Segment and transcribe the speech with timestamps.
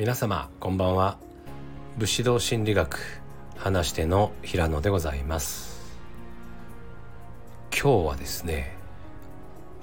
[0.00, 1.18] 皆様こんばんは。
[1.98, 3.20] 武士道心理学
[3.58, 5.78] 話しての平野でございます。
[7.70, 8.78] 今日はですね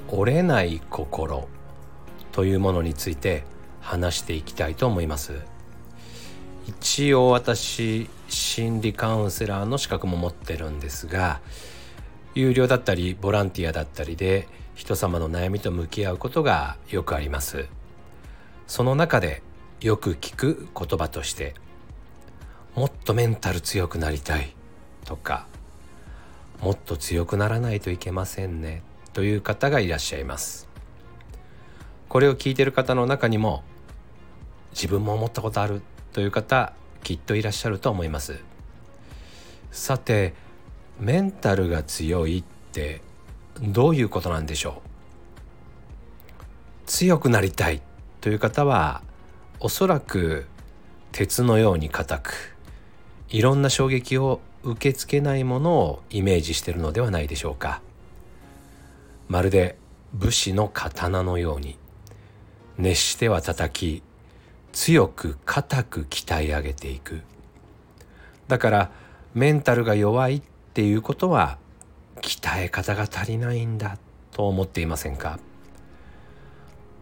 [0.08, 1.48] 折れない心
[2.32, 3.44] というものについて
[3.80, 5.34] 話していきたいと思います。
[6.66, 11.41] 一応私心理カウンセラーの資格も持ってるんですが
[12.34, 17.68] 有料だったりボランティアだったりで人様の悩みと向き合うことがよくあります。
[18.66, 19.44] その中で
[19.81, 21.54] よく聞く言葉として
[22.76, 24.53] もっとメンタル強くなりたい
[25.05, 25.45] とか
[26.62, 28.81] もっと強くならないといけませんね
[29.13, 30.67] という方がいらっしゃいます。
[32.09, 33.63] これを聞いてる方の中にも
[34.72, 35.81] 自分も思ったことある
[36.14, 38.39] という方きっといらっしゃると思います。
[39.72, 40.34] さて
[41.00, 43.02] メンタルが強いって
[43.62, 44.89] どういうことなんでしょう？
[46.88, 47.81] 強くなりたい
[48.22, 49.03] という方は
[49.59, 50.45] おそらく
[51.11, 52.55] 鉄のように硬く
[53.30, 57.81] いろんな衝撃を受け付けないものをイメージしているのではないでしょうか。
[59.27, 59.77] まるで
[60.14, 61.77] 武士の刀のように
[62.77, 64.03] 熱しては叩き
[64.73, 67.21] 強く硬く鍛え上げていく。
[68.47, 68.92] だから
[69.33, 70.42] メンタルが弱いっ
[70.73, 71.58] ていうことは
[72.21, 73.97] 鍛え方が足りないんだ
[74.31, 75.39] と思っていませんか？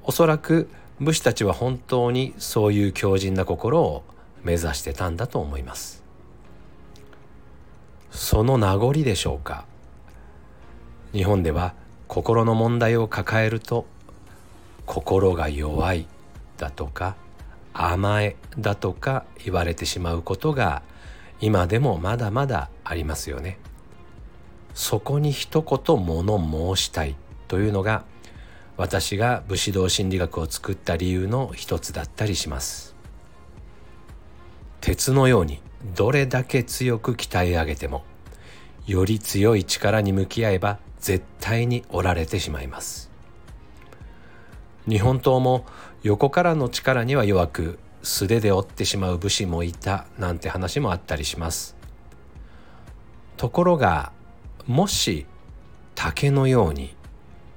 [0.03, 0.69] おそらく
[0.99, 4.03] 武士たちは本当にそういう強靭な心を
[4.43, 6.03] 目指してたんだと思います
[8.11, 9.65] その名残でしょうか
[11.11, 11.73] 日本では
[12.07, 13.85] 心の問題を抱えると
[14.85, 16.07] 心が弱い
[16.57, 17.15] だとか
[17.73, 20.81] 甘えだとか言われてしまうことが
[21.41, 23.59] 今でもまだまだありますよね。
[24.73, 27.15] そこに一言物申したい
[27.47, 28.03] というのが
[28.77, 32.95] 私が武士道心理学を作った理由の一つだったりします。
[34.81, 35.61] 鉄のように
[35.95, 38.03] どれだけ強く鍛え上げても
[38.85, 43.09] より強い力に向き合えば絶対に折られてしまいます。
[44.87, 45.65] 日本刀も
[46.03, 51.75] 横からの力には弱く素手で折ってしまう武士もいたなんて話もあったりします。
[53.37, 54.11] ところが
[54.67, 55.25] もし
[55.95, 56.95] 竹のように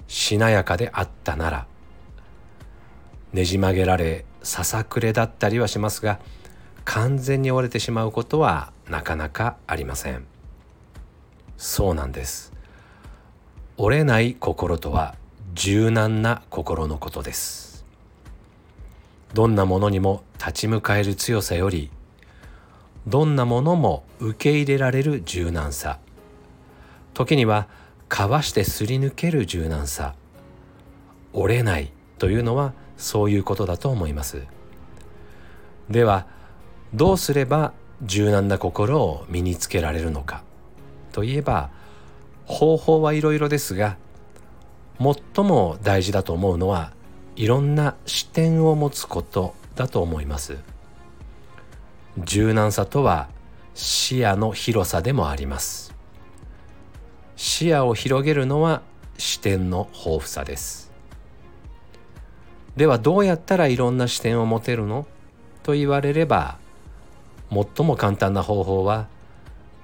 [0.09, 1.67] しなやかであったなら
[3.33, 6.19] ねじ曲げられささくれだったりはしますが
[6.85, 10.25] 完全に折れてしまうことはなかなかありません。
[11.59, 12.55] そうなんです。
[13.77, 15.15] 折れない心とは
[15.53, 17.85] 柔軟な心のことです。
[19.35, 21.91] どんなものにも立ち向かえる強さより
[23.07, 25.99] どんなものも受け入れられる柔軟さ。
[27.13, 27.69] 時には
[28.09, 30.15] かわしてすり抜ける柔軟さ
[31.33, 34.43] 折れないというのはそういうことだと思います。
[35.89, 36.27] では
[36.95, 40.43] どうすれば柔軟な心を身につけられるのか。
[41.13, 41.71] といえば
[42.47, 43.97] 方法はいろいろですが
[44.99, 46.93] 最も大事だと思うのは
[47.37, 50.57] いろんな視点を持つことだと思います。
[52.19, 53.29] 柔軟さとは
[53.75, 55.98] 視野の広さでもあります。
[57.39, 58.83] 視野を広げるのは
[59.17, 60.91] 視点の豊富さです。
[62.77, 65.07] ではどうやったらいろんな視点を持てるの
[65.63, 66.59] と言われれば
[67.51, 69.07] 最も簡単な方法は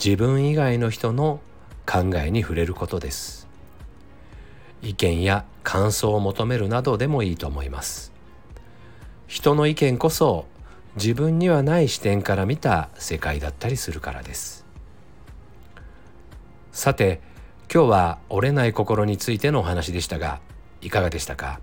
[0.05, 1.39] 自分以外の人の
[1.87, 3.47] 考えに触れることです。
[4.83, 8.13] 意見や感想を求めるなどでもいいと思います。
[9.29, 10.47] 人の意見こそ
[10.97, 14.67] 自分にはない視点から見た世界だったりするからです。
[16.73, 17.21] さて
[17.73, 20.41] 今日は折れない心についてのお話でしたが
[20.81, 21.61] いかがでしたか？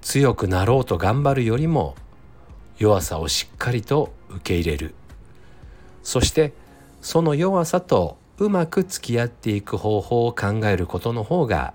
[0.00, 1.94] 強くなろうと頑張るよりも
[2.78, 4.94] 弱さをしっかりと受け入れる。
[6.02, 6.52] そして
[7.02, 11.74] その弱さとうまく付き合っていく方法を考えることの方が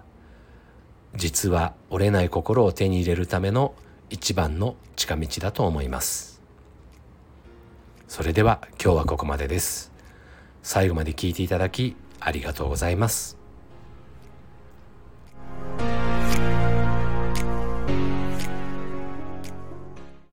[1.16, 3.74] 実は折れない心を手に入れるための
[4.10, 6.42] 一番の近道だと思います。
[8.08, 9.92] それでは今日はここまでです。
[10.64, 13.39] 最後まで聞いていただきありがとうございます。